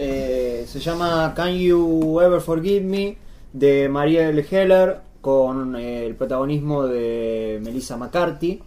Eh, 0.00 0.64
se 0.68 0.78
llama 0.80 1.32
Can 1.34 1.54
You 1.54 2.20
Ever 2.20 2.40
Forgive 2.40 2.84
Me 2.84 3.16
de 3.52 3.88
Marielle 3.88 4.46
Heller 4.48 5.00
con 5.20 5.74
eh, 5.76 6.06
el 6.06 6.14
protagonismo 6.14 6.84
de 6.86 7.58
Melissa 7.62 7.96
McCarthy. 7.96 8.62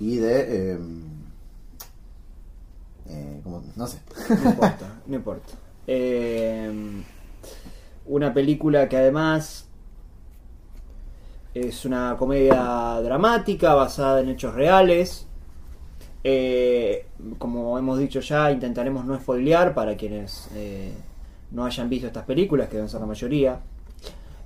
Y 0.00 0.16
de. 0.16 0.72
eh, 0.74 0.78
eh, 3.08 3.40
como- 3.42 3.62
no 3.76 3.86
sé. 3.86 3.98
No 4.28 4.50
importa, 4.50 5.00
no 5.06 5.16
importa. 5.16 5.52
Eh, 5.86 6.70
una 8.06 8.32
película 8.34 8.88
que 8.88 8.96
además 8.96 9.66
es 11.54 11.84
una 11.84 12.16
comedia 12.18 13.00
dramática 13.02 13.74
basada 13.74 14.20
en 14.20 14.28
hechos 14.30 14.54
reales. 14.54 15.26
Eh, 16.22 17.06
como 17.38 17.78
hemos 17.78 17.98
dicho 17.98 18.20
ya, 18.20 18.50
intentaremos 18.50 19.04
no 19.04 19.18
spoilear 19.18 19.74
para 19.74 19.96
quienes 19.96 20.48
eh, 20.54 20.92
no 21.50 21.64
hayan 21.64 21.88
visto 21.88 22.06
estas 22.06 22.24
películas, 22.24 22.68
que 22.68 22.76
deben 22.76 22.88
ser 22.88 23.00
la 23.00 23.06
mayoría. 23.06 23.60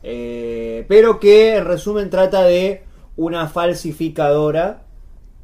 Eh, 0.03 0.85
pero 0.89 1.19
que 1.19 1.57
en 1.57 1.65
resumen 1.65 2.11
trata 2.11 2.43
de 2.43 2.85
una 3.17 3.49
falsificadora 3.49 4.85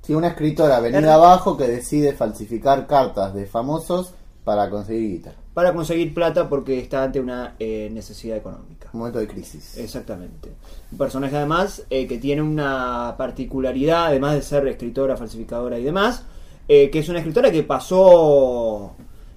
Sí, 0.03 0.15
una 0.15 0.29
escritora 0.29 0.81
venida 0.81 1.15
abajo 1.15 1.57
que 1.57 1.69
decide 1.69 2.15
falsificar 2.15 2.87
cartas 2.87 3.35
de 3.35 3.47
famosos 3.47 4.15
para 4.45 4.69
conseguir 4.71 5.11
guita. 5.11 5.33
para 5.55 5.73
conseguir 5.75 6.15
plata 6.15 6.49
porque 6.49 6.79
está 6.79 7.03
ante 7.05 7.21
una 7.21 7.55
eh, 7.59 7.89
necesidad 7.93 8.37
económica. 8.37 8.89
Un 8.93 9.01
momento 9.01 9.19
de 9.19 9.27
crisis. 9.29 9.77
Exactamente. 9.79 10.51
Un 10.93 10.99
personaje 10.99 11.37
además 11.37 11.85
eh, 11.91 12.07
que 12.07 12.19
tiene 12.19 12.43
una 12.43 13.15
particularidad, 13.19 14.07
además 14.07 14.35
de 14.35 14.43
ser 14.43 14.67
escritora, 14.69 15.17
falsificadora 15.17 15.79
y 15.79 15.85
demás, 15.85 16.25
eh, 16.69 16.89
que 16.91 17.01
es 17.01 17.09
una 17.09 17.19
escritora 17.19 17.51
que 17.51 17.63
pasó, 17.65 18.93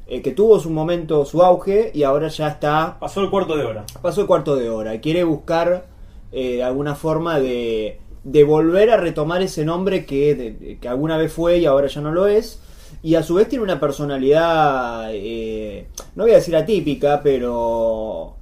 eh, 0.07 0.21
que 0.21 0.31
tuvo 0.31 0.59
su 0.59 0.69
momento, 0.69 1.25
su 1.25 1.41
auge 1.43 1.91
y 1.93 2.03
ahora 2.03 2.27
ya 2.29 2.47
está, 2.49 2.97
Pasó 2.99 3.21
el 3.21 3.29
cuarto 3.29 3.55
de 3.57 3.65
hora. 3.65 3.85
pasó 4.01 4.21
el 4.21 4.27
cuarto 4.27 4.55
de 4.55 4.69
hora 4.69 4.95
y 4.95 4.99
quiere 4.99 5.23
buscar 5.23 5.85
eh, 6.31 6.63
alguna 6.63 6.95
forma 6.95 7.39
de, 7.39 7.99
de 8.23 8.43
volver 8.43 8.89
a 8.91 8.97
retomar 8.97 9.41
ese 9.41 9.65
nombre 9.65 10.05
que, 10.05 10.35
de- 10.35 10.77
que 10.79 10.87
alguna 10.87 11.17
vez 11.17 11.31
fue 11.33 11.57
y 11.59 11.65
ahora 11.65 11.87
ya 11.87 12.01
no 12.01 12.11
lo 12.11 12.27
es. 12.27 12.59
Y 13.03 13.15
a 13.15 13.21
su 13.23 13.35
vez 13.35 13.49
tiene 13.49 13.63
una 13.63 13.79
personalidad, 13.79 15.09
eh, 15.11 15.87
no 16.15 16.23
voy 16.23 16.31
a 16.31 16.35
decir 16.35 16.55
atípica, 16.55 17.21
pero... 17.21 18.33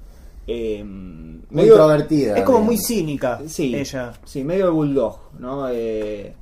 eh, 0.47 0.83
Muy 0.83 1.41
medio- 1.49 1.73
introvertida. 1.73 2.37
Es 2.37 2.43
como 2.43 2.59
digamos. 2.59 2.65
muy 2.65 2.77
cínica 2.77 3.41
Sí, 3.47 3.75
ella. 3.75 4.13
sí, 4.23 4.43
medio 4.43 4.65
de 4.65 4.71
bulldog, 4.71 5.17
¿no? 5.39 5.67
Eh, 5.69 6.33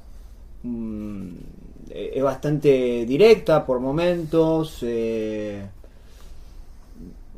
mm, 0.63 1.27
eh, 1.91 2.11
es 2.15 2.23
bastante 2.23 3.05
directa 3.05 3.65
por 3.65 3.79
momentos. 3.79 4.79
eh, 4.83 5.65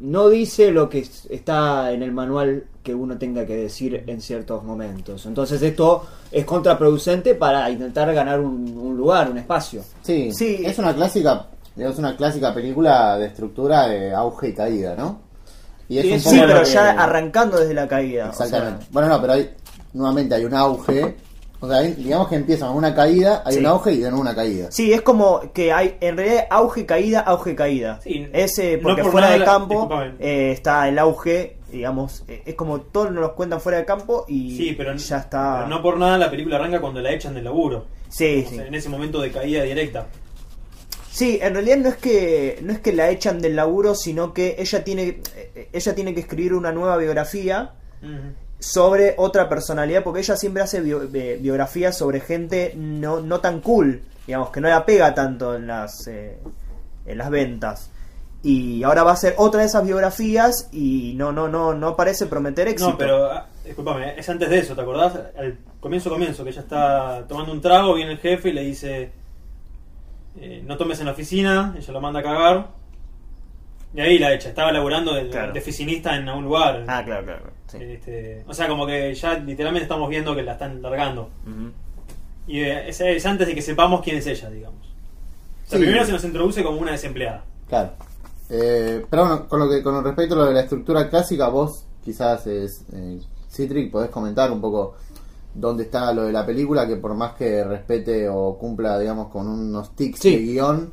no 0.01 0.29
dice 0.29 0.71
lo 0.71 0.89
que 0.89 0.99
es- 0.99 1.27
está 1.29 1.91
en 1.91 2.03
el 2.03 2.11
manual 2.11 2.65
que 2.83 2.93
uno 2.95 3.17
tenga 3.17 3.45
que 3.45 3.55
decir 3.55 4.03
en 4.07 4.19
ciertos 4.21 4.63
momentos. 4.63 5.25
Entonces 5.25 5.61
esto 5.61 6.05
es 6.31 6.43
contraproducente 6.45 7.35
para 7.35 7.69
intentar 7.69 8.11
ganar 8.13 8.39
un, 8.39 8.75
un 8.77 8.97
lugar, 8.97 9.29
un 9.29 9.37
espacio. 9.37 9.83
Sí, 10.01 10.31
Sí. 10.33 10.61
es 10.65 10.77
una 10.79 10.93
clásica, 10.95 11.47
es 11.77 11.97
una 11.99 12.15
clásica 12.17 12.53
película 12.53 13.17
de 13.17 13.27
estructura 13.27 13.87
de 13.87 14.13
auge 14.13 14.49
y 14.49 14.53
caída, 14.53 14.95
¿no? 14.95 15.19
Y 15.87 15.97
es 15.99 16.05
Sí, 16.05 16.11
un 16.13 16.19
poco 16.23 16.35
Sí, 16.35 16.41
pero 16.47 16.63
que- 16.63 16.69
ya 16.69 16.89
arrancando 16.91 17.57
desde 17.59 17.73
la 17.73 17.87
caída. 17.87 18.29
o 18.29 18.33
sea, 18.33 18.45
Exactamente. 18.47 18.85
bueno, 18.91 19.07
no, 19.09 19.21
pero 19.21 19.33
hay, 19.33 19.49
nuevamente 19.93 20.35
hay 20.35 20.45
un 20.45 20.53
auge. 20.55 21.15
O 21.63 21.67
sea, 21.69 21.81
digamos 21.81 22.27
que 22.27 22.35
empieza 22.35 22.65
con 22.67 22.75
una 22.77 22.93
caída, 22.95 23.43
hay 23.45 23.53
Sí. 23.53 23.59
un 23.59 23.67
auge 23.67 23.91
y 23.93 23.97
de 23.97 24.09
nuevo 24.09 24.21
una 24.21 24.33
caída. 24.35 24.71
Sí, 24.71 24.91
es 24.93 25.01
como 25.03 25.41
que 25.53 25.71
hay 25.71 25.95
en 26.01 26.17
realidad 26.17 26.47
auge, 26.49 26.85
caída, 26.87 27.19
auge, 27.21 27.53
caída. 27.55 27.99
Sí, 28.01 28.27
es 28.33 28.57
eh, 28.57 28.77
no 28.77 28.83
porque 28.83 29.03
por 29.03 29.11
fuera 29.11 29.27
nada 29.27 29.33
de 29.33 29.39
la- 29.39 29.45
campo 29.45 29.89
eh, 30.19 30.51
está 30.53 30.89
el 30.89 30.97
auge, 30.97 31.57
digamos, 31.71 32.23
eh, 32.27 32.41
es 32.47 32.55
como 32.55 32.81
todos 32.81 33.11
nos 33.11 33.21
los 33.21 33.31
cuentan 33.33 33.61
fuera 33.61 33.77
de 33.77 33.85
campo 33.85 34.25
y 34.27 34.57
Sí, 34.57 34.73
pero, 34.75 34.95
ya 34.95 35.17
está. 35.17 35.57
pero 35.57 35.67
no 35.67 35.81
por 35.83 35.97
nada 35.97 36.17
la 36.17 36.31
película 36.31 36.55
arranca 36.57 36.81
cuando 36.81 36.99
la 36.99 37.11
echan 37.11 37.35
del 37.35 37.43
laburo. 37.43 37.85
Sí, 38.09 38.43
sí. 38.49 38.55
sea, 38.55 38.65
en 38.65 38.73
ese 38.75 38.89
momento 38.89 39.21
de 39.21 39.31
caída 39.31 39.61
directa. 39.63 40.07
Sí, 41.11 41.39
en 41.41 41.53
realidad 41.53 41.77
no 41.77 41.89
es 41.89 41.97
que 41.97 42.59
no 42.63 42.71
es 42.73 42.79
que 42.79 42.93
la 42.93 43.09
echan 43.09 43.39
del 43.41 43.55
laburo, 43.55 43.93
sino 43.95 44.33
que 44.33 44.55
ella 44.57 44.83
tiene 44.83 45.19
ella 45.73 45.93
tiene 45.95 46.13
que 46.13 46.21
escribir 46.21 46.53
una 46.53 46.71
nueva 46.71 46.97
biografía 46.97 47.73
Ujú. 48.01 48.33
Sobre 48.61 49.15
otra 49.17 49.49
personalidad, 49.49 50.03
porque 50.03 50.19
ella 50.21 50.37
siempre 50.37 50.61
hace 50.63 50.79
bio- 50.81 51.07
bi- 51.09 51.35
biografías 51.37 51.97
sobre 51.97 52.19
gente 52.21 52.73
no, 52.77 53.19
no 53.19 53.39
tan 53.39 53.59
cool, 53.59 54.03
digamos, 54.27 54.51
que 54.51 54.61
no 54.61 54.69
la 54.69 54.85
pega 54.85 55.13
tanto 55.15 55.55
en 55.55 55.65
las, 55.67 56.07
eh, 56.07 56.37
en 57.05 57.17
las 57.17 57.29
ventas. 57.29 57.89
Y 58.43 58.83
ahora 58.83 59.03
va 59.03 59.11
a 59.11 59.13
hacer 59.13 59.35
otra 59.37 59.61
de 59.61 59.67
esas 59.67 59.83
biografías 59.83 60.69
y 60.71 61.13
no, 61.15 61.31
no, 61.31 61.47
no, 61.47 61.73
no 61.73 61.95
parece 61.95 62.25
prometer 62.27 62.67
éxito. 62.67 62.91
No, 62.91 62.97
pero 62.97 63.31
ah, 63.31 63.47
discúlpame, 63.65 64.17
es 64.19 64.29
antes 64.29 64.49
de 64.49 64.59
eso, 64.59 64.73
¿te 64.75 64.81
acordás? 64.81 65.13
Al 65.37 65.57
comienzo, 65.79 66.09
comienzo, 66.09 66.43
que 66.43 66.49
ella 66.51 66.61
está 66.61 67.25
tomando 67.27 67.51
un 67.51 67.61
trago, 67.61 67.93
viene 67.95 68.11
el 68.13 68.17
jefe 68.19 68.49
y 68.49 68.53
le 68.53 68.61
dice: 68.63 69.11
eh, 70.39 70.63
No 70.65 70.77
tomes 70.77 70.99
en 70.99 71.05
la 71.07 71.11
oficina, 71.11 71.75
ella 71.77 71.93
lo 71.93 72.01
manda 72.01 72.19
a 72.19 72.23
cagar. 72.23 72.67
Y 73.93 74.01
ahí 74.01 74.17
la 74.19 74.33
echa, 74.33 74.49
estaba 74.49 74.71
laburando 74.71 75.13
de, 75.13 75.29
Claro. 75.29 75.51
de 75.53 75.59
oficinista 75.59 76.15
en 76.15 76.27
algún 76.29 76.45
lugar. 76.45 76.83
Ah, 76.87 77.03
claro, 77.03 77.25
claro. 77.25 77.50
Sí. 77.71 77.77
Este, 77.81 78.43
o 78.47 78.53
sea, 78.53 78.67
como 78.67 78.85
que 78.85 79.13
ya 79.13 79.37
literalmente 79.39 79.83
estamos 79.83 80.09
viendo 80.09 80.35
que 80.35 80.43
la 80.43 80.53
están 80.53 80.81
largando. 80.81 81.29
Y 82.47 82.59
eh, 82.59 82.89
es, 82.89 82.99
es 83.01 83.25
antes 83.25 83.47
de 83.47 83.55
que 83.55 83.61
sepamos 83.61 84.01
quién 84.01 84.17
es 84.17 84.27
ella, 84.27 84.49
digamos. 84.49 84.79
O 85.65 85.69
sea, 85.69 85.79
Sí. 85.79 85.85
primero 85.85 86.05
se 86.05 86.11
nos 86.11 86.23
introduce 86.23 86.63
como 86.63 86.79
una 86.79 86.91
desempleada. 86.91 87.43
Claro. 87.69 87.91
Eh, 88.49 89.05
pero 89.09 89.21
bueno, 89.25 89.47
con 89.47 89.59
lo 89.59 89.69
que 89.69 89.81
con 89.81 90.03
respecto 90.03 90.35
a 90.35 90.39
lo 90.39 90.45
de 90.47 90.53
la 90.53 90.61
estructura 90.61 91.09
clásica, 91.09 91.47
vos 91.47 91.85
quizás 92.03 92.45
es 92.47 92.83
eh, 92.93 93.19
Citric 93.49 93.91
podés 93.91 94.09
comentar 94.09 94.51
un 94.51 94.59
poco 94.59 94.95
dónde 95.53 95.83
está 95.83 96.13
lo 96.13 96.23
de 96.23 96.31
la 96.33 96.45
película, 96.45 96.85
que 96.87 96.97
por 96.97 97.13
más 97.13 97.33
que 97.35 97.63
respete 97.63 98.27
o 98.27 98.57
cumpla, 98.57 98.99
digamos, 98.99 99.29
con 99.29 99.47
unos 99.47 99.95
tics 99.95 100.19
Sí. 100.19 100.31
de 100.35 100.41
guion, 100.43 100.91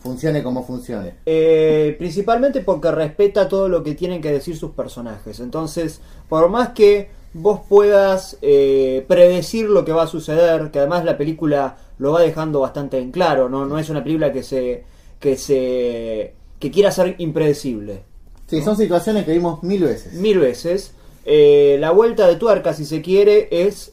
funcione 0.00 0.42
como 0.42 0.64
funcione. 0.64 1.14
Eh, 1.26 1.94
principalmente 1.98 2.62
porque 2.62 2.90
respeta 2.90 3.48
todo 3.48 3.68
lo 3.68 3.82
que 3.82 3.94
tienen 3.94 4.20
que 4.20 4.32
decir 4.32 4.56
sus 4.56 4.72
personajes. 4.72 5.40
Entonces, 5.40 6.00
por 6.28 6.48
más 6.48 6.70
que 6.70 7.10
vos 7.32 7.60
puedas 7.68 8.38
eh, 8.42 9.04
predecir 9.06 9.68
lo 9.68 9.84
que 9.84 9.92
va 9.92 10.04
a 10.04 10.08
suceder, 10.08 10.70
que 10.70 10.80
además 10.80 11.04
la 11.04 11.16
película 11.16 11.76
lo 11.98 12.12
va 12.12 12.22
dejando 12.22 12.60
bastante 12.60 12.98
en 12.98 13.12
claro, 13.12 13.48
no, 13.48 13.66
no 13.66 13.78
es 13.78 13.88
una 13.90 14.02
película 14.02 14.32
que 14.32 14.42
se 14.42 14.84
que 15.20 15.36
se 15.36 16.34
que 16.58 16.70
quiera 16.70 16.90
ser 16.90 17.14
impredecible. 17.18 18.02
Sí, 18.46 18.62
son 18.62 18.76
situaciones 18.76 19.24
que 19.24 19.32
vimos 19.32 19.62
mil 19.62 19.84
veces. 19.84 20.14
Mil 20.14 20.38
veces. 20.38 20.94
Eh, 21.24 21.76
la 21.78 21.92
vuelta 21.92 22.26
de 22.26 22.36
tuerca, 22.36 22.72
si 22.72 22.84
se 22.84 23.00
quiere, 23.00 23.48
es 23.50 23.92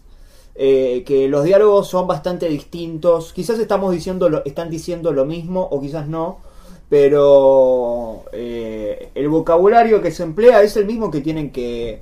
eh, 0.59 1.03
que 1.05 1.27
los 1.27 1.43
diálogos 1.43 1.87
son 1.87 2.07
bastante 2.07 2.49
distintos. 2.49 3.31
Quizás 3.31 3.59
estamos 3.59 3.91
diciendo 3.91 4.27
lo, 4.27 4.43
están 4.43 4.71
diciendo 4.71 5.13
lo 5.13 5.23
mismo 5.23 5.61
o 5.61 5.79
quizás 5.79 6.07
no, 6.07 6.39
pero 6.89 8.23
eh, 8.31 9.11
el 9.13 9.29
vocabulario 9.29 10.01
que 10.01 10.09
se 10.09 10.23
emplea 10.23 10.63
es 10.63 10.75
el 10.75 10.85
mismo 10.85 11.11
que 11.11 11.21
tienen 11.21 11.51
que 11.51 12.01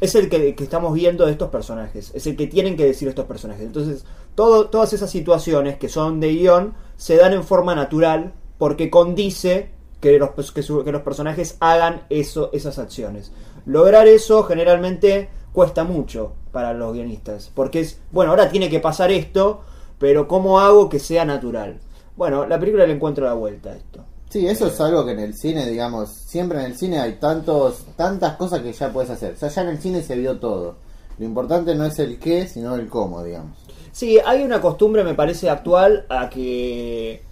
es 0.00 0.14
el 0.14 0.30
que, 0.30 0.54
estamos 0.58 0.94
viendo 0.94 1.26
de 1.26 1.32
estos 1.32 1.50
personajes, 1.50 2.10
es 2.14 2.26
el 2.26 2.36
que 2.36 2.46
tienen 2.46 2.74
que 2.74 2.86
decir 2.86 3.06
estos 3.06 3.26
personajes. 3.26 3.66
Entonces, 3.66 4.06
todo, 4.34 4.70
todas 4.70 4.94
esas 4.94 5.10
situaciones 5.10 5.76
que 5.76 5.90
son 5.90 6.20
de 6.20 6.28
guion 6.28 6.72
se 6.96 7.16
dan 7.16 7.34
en 7.34 7.44
forma 7.44 7.74
natural 7.74 8.32
porque 8.56 8.88
condice 8.88 9.68
que 10.00 10.18
los, 10.18 10.30
que 10.52 10.92
los 10.92 11.02
personajes 11.02 11.58
hagan 11.60 12.04
eso, 12.08 12.48
esas 12.54 12.78
acciones. 12.78 13.30
Lograr 13.66 14.08
eso 14.08 14.42
generalmente 14.44 15.28
cuesta 15.52 15.84
mucho 15.84 16.32
para 16.52 16.72
los 16.74 16.92
guionistas, 16.92 17.50
porque 17.54 17.80
es, 17.80 18.00
bueno, 18.12 18.30
ahora 18.30 18.50
tiene 18.50 18.68
que 18.70 18.80
pasar 18.80 19.10
esto, 19.10 19.62
pero 19.98 20.26
¿cómo 20.28 20.60
hago 20.60 20.88
que 20.88 20.98
sea 20.98 21.24
natural? 21.24 21.80
Bueno, 22.16 22.46
la 22.46 22.58
película 22.58 22.86
le 22.86 22.94
encuentra 22.94 23.26
la 23.26 23.34
vuelta 23.34 23.70
a 23.70 23.76
esto. 23.76 24.04
Sí, 24.28 24.46
eso 24.46 24.68
es 24.68 24.80
algo 24.80 25.04
que 25.04 25.12
en 25.12 25.20
el 25.20 25.34
cine, 25.34 25.66
digamos, 25.66 26.10
siempre 26.10 26.60
en 26.60 26.66
el 26.66 26.76
cine 26.76 27.00
hay 27.00 27.14
tantos, 27.14 27.84
tantas 27.96 28.36
cosas 28.36 28.60
que 28.60 28.72
ya 28.72 28.92
puedes 28.92 29.10
hacer. 29.10 29.34
O 29.34 29.36
sea, 29.36 29.48
ya 29.48 29.62
en 29.62 29.68
el 29.68 29.80
cine 29.80 30.02
se 30.02 30.16
vio 30.16 30.38
todo. 30.38 30.76
Lo 31.18 31.24
importante 31.24 31.74
no 31.74 31.84
es 31.84 31.98
el 31.98 32.18
qué, 32.18 32.46
sino 32.46 32.76
el 32.76 32.88
cómo, 32.88 33.24
digamos. 33.24 33.58
Sí, 33.90 34.18
hay 34.24 34.42
una 34.42 34.60
costumbre, 34.60 35.02
me 35.02 35.14
parece, 35.14 35.50
actual 35.50 36.06
a 36.08 36.30
que 36.30 37.22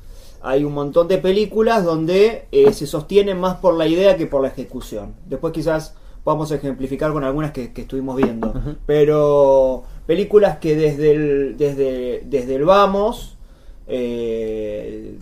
hay 0.43 0.65
un 0.65 0.75
montón 0.75 1.07
de 1.07 1.19
películas 1.19 1.85
donde 1.85 2.47
eh, 2.51 2.73
se 2.73 2.87
sostienen 2.87 3.39
más 3.39 3.59
por 3.59 3.75
la 3.75 3.87
idea 3.87 4.17
que 4.17 4.27
por 4.27 4.43
la 4.43 4.49
ejecución. 4.49 5.15
Después 5.27 5.53
quizás 5.53 5.95
podamos 6.25 6.51
ejemplificar 6.51 7.13
con 7.13 7.25
algunas 7.25 7.53
que, 7.53 7.73
que 7.73 7.83
estuvimos 7.83 8.17
viendo. 8.17 8.53
Pero 8.87 9.85
películas 10.07 10.59
que 10.59 10.77
desde 10.77 11.11
el, 11.13 11.57
desde, 11.57 12.23
desde 12.27 12.55
el 12.55 12.65
vamos, 12.65 13.37
eh, 13.87 15.19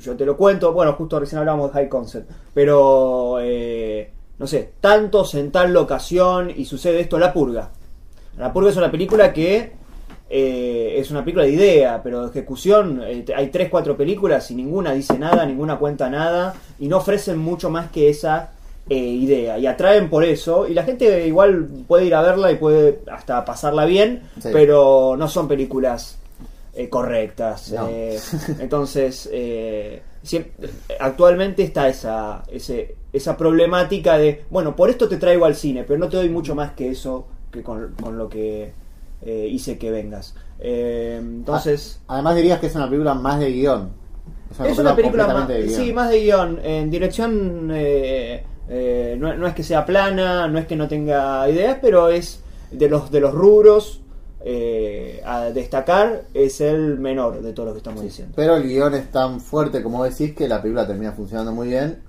yo 0.00 0.16
te 0.16 0.24
lo 0.24 0.36
cuento, 0.36 0.72
bueno, 0.72 0.92
justo 0.94 1.18
recién 1.18 1.38
hablamos 1.38 1.68
de 1.68 1.74
High 1.74 1.88
Concept, 1.88 2.30
pero 2.52 3.38
eh, 3.40 4.10
no 4.38 4.46
sé, 4.46 4.72
tantos 4.80 5.34
en 5.34 5.50
tal 5.50 5.72
locación 5.72 6.50
y 6.54 6.64
sucede 6.64 7.00
esto, 7.00 7.18
La 7.18 7.32
Purga. 7.32 7.70
La 8.38 8.52
Purga 8.52 8.70
es 8.70 8.76
una 8.76 8.90
película 8.90 9.32
que 9.32 9.72
eh, 10.30 10.94
es 10.98 11.10
una 11.10 11.20
película 11.20 11.44
de 11.44 11.50
idea, 11.50 12.02
pero 12.02 12.22
de 12.22 12.30
ejecución 12.30 13.02
eh, 13.04 13.24
hay 13.36 13.48
tres, 13.50 13.68
cuatro 13.68 13.96
películas 13.96 14.50
y 14.50 14.54
ninguna 14.54 14.92
dice 14.92 15.18
nada, 15.18 15.46
ninguna 15.46 15.78
cuenta 15.78 16.10
nada 16.10 16.54
y 16.78 16.88
no 16.88 16.96
ofrecen 16.96 17.38
mucho 17.38 17.70
más 17.70 17.90
que 17.90 18.08
esa 18.08 18.53
eh, 18.88 18.96
idea 18.96 19.58
y 19.58 19.66
atraen 19.66 20.10
por 20.10 20.24
eso 20.24 20.68
y 20.68 20.74
la 20.74 20.82
gente 20.84 21.26
igual 21.26 21.66
puede 21.88 22.04
ir 22.06 22.14
a 22.14 22.22
verla 22.22 22.52
y 22.52 22.56
puede 22.56 23.00
hasta 23.10 23.44
pasarla 23.44 23.84
bien, 23.86 24.22
Sí. 24.40 24.50
pero 24.52 25.16
no 25.18 25.26
son 25.28 25.48
películas 25.48 26.18
eh, 26.74 26.88
correctas. 26.88 27.72
No. 27.72 27.88
eh, 27.88 28.18
entonces, 28.58 29.28
eh, 29.32 30.02
actualmente 30.98 31.62
está 31.62 31.88
esa, 31.88 32.42
ese, 32.50 32.96
esa 33.12 33.36
problemática 33.36 34.18
de, 34.18 34.44
bueno, 34.50 34.74
por 34.76 34.90
esto 34.90 35.08
te 35.08 35.16
traigo 35.16 35.44
al 35.44 35.54
cine, 35.54 35.84
pero 35.84 35.98
no 35.98 36.08
te 36.08 36.16
doy 36.16 36.28
mucho 36.28 36.54
más 36.54 36.72
que 36.72 36.90
eso 36.90 37.26
que 37.50 37.62
con, 37.62 37.94
con 38.02 38.18
lo 38.18 38.28
que 38.28 38.72
eh, 39.22 39.48
hice 39.50 39.78
que 39.78 39.90
vengas. 39.90 40.34
Eh, 40.58 41.16
entonces, 41.20 42.00
Ah, 42.08 42.14
Además 42.14 42.36
dirías 42.36 42.58
que 42.60 42.66
es 42.66 42.74
una 42.74 42.86
película 42.88 43.14
más 43.14 43.38
de 43.40 43.50
guion. 43.52 43.90
es 44.64 44.78
una 44.78 44.94
película 44.96 45.26
más, 45.26 45.34
completamente 45.36 45.52
de 45.54 45.68
guion. 45.68 45.80
sí, 45.86 45.92
más 45.92 46.10
de 46.10 46.20
guion. 46.20 46.60
En 46.64 46.90
dirección 46.90 47.70
eh, 48.68 49.16
no, 49.18 49.34
no 49.34 49.46
es 49.46 49.54
que 49.54 49.62
sea 49.62 49.84
plana, 49.84 50.48
no 50.48 50.58
es 50.58 50.66
que 50.66 50.76
no 50.76 50.88
tenga 50.88 51.48
ideas, 51.48 51.78
pero 51.80 52.08
es 52.08 52.40
de 52.70 52.88
los, 52.88 53.10
de 53.10 53.20
los 53.20 53.32
rubros 53.32 54.00
eh, 54.46 55.22
a 55.24 55.44
destacar, 55.44 56.24
es 56.34 56.60
el 56.60 56.98
menor 56.98 57.40
de 57.40 57.52
todo 57.52 57.66
lo 57.66 57.72
que 57.72 57.78
estamos 57.78 58.02
diciendo. 58.02 58.34
Pero 58.36 58.56
el 58.56 58.64
guion 58.64 58.94
es 58.94 59.10
tan 59.10 59.40
fuerte 59.40 59.82
como 59.82 60.04
decís 60.04 60.34
que 60.34 60.48
la 60.48 60.60
película 60.60 60.86
termina 60.86 61.12
funcionando 61.12 61.52
muy 61.52 61.68
bien. 61.68 62.02